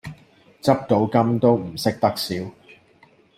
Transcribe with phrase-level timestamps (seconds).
[0.63, 2.49] 執到金都唔識得笑